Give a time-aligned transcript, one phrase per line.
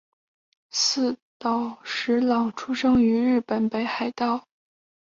[0.71, 4.47] 寺岛实郎出生于日本北海道雨龙郡沼田町。